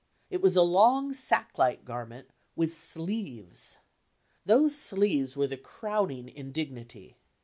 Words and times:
It 0.31 0.41
was 0.41 0.55
a 0.55 0.63
long, 0.63 1.13
sack 1.13 1.59
like 1.59 1.85
garment, 1.85 2.29
T/'vAi 2.57 2.71
sleeves. 2.71 3.77
Those 4.43 4.75
sleeves 4.75 5.37
were 5.37 5.45
the 5.45 5.57
crowning 5.57 6.27
indignity. 6.27 7.17